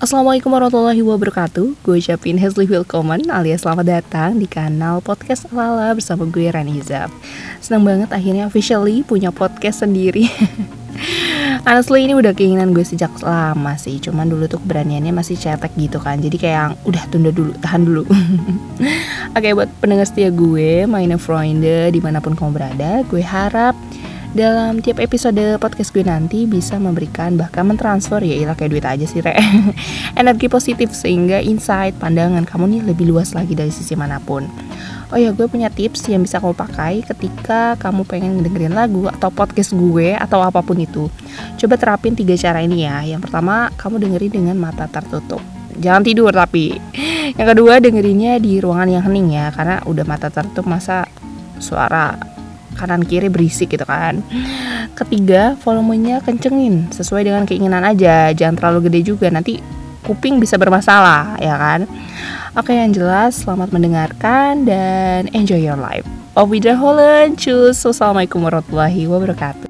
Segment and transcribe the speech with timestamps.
[0.00, 1.76] Assalamualaikum warahmatullahi wabarakatuh.
[1.84, 7.12] Gue ucapin Hesley Willkommen alias selamat datang di kanal podcast Lala bersama gue Rani Zab
[7.60, 10.24] Senang banget akhirnya officially punya podcast sendiri.
[11.68, 14.00] Honestly ini udah keinginan gue sejak lama sih.
[14.00, 16.16] Cuman dulu tuh keberaniannya masih cetek gitu kan.
[16.16, 18.08] Jadi kayak yang udah tunda dulu, tahan dulu.
[19.36, 23.76] Oke buat pendengar setia gue, Maina Freunde di mana pun kamu berada Gue harap
[24.30, 28.22] dalam tiap episode podcast gue nanti bisa memberikan bahkan mentransfer.
[28.22, 29.34] Ya ilah kayak duit aja sih re.
[30.20, 34.46] Energi positif sehingga insight pandangan kamu nih lebih luas lagi dari sisi mana pun.
[35.10, 39.34] Oh ya gue punya tips yang bisa kamu pakai ketika kamu pengen dengerin lagu atau
[39.34, 41.10] podcast gue atau apa pun itu.
[41.58, 43.02] Coba terapin tiga cara ini ya.
[43.02, 45.42] Yang pertama kamu dengerin dengan mata tertutup.
[45.74, 46.78] Jangan tidur tapi.
[47.34, 51.10] Yang kedua dengerinnya di ruangan yang hening ya karena udah mata tertutup masa
[51.58, 52.14] suara
[52.80, 54.24] kanan kiri berisik gitu kan.
[54.96, 59.60] Ketiga volumenya kencengin sesuai dengan keinginan aja jangan terlalu gede juga nanti
[60.08, 61.84] kuping bisa bermasalah ya kan.
[62.56, 66.08] Oke yang jelas selamat mendengarkan dan enjoy your life.
[66.34, 69.69] Auf Wiederholen, cus, wassalamualaikum warahmatullahi wabarakatuh